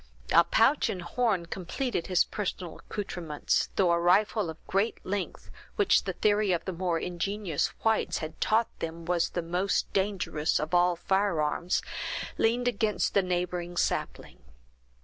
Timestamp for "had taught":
8.17-8.79